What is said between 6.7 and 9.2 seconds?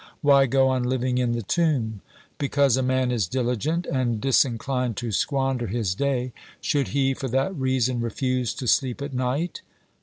he for that reason refuse to sleep at